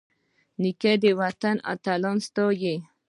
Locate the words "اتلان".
1.73-2.17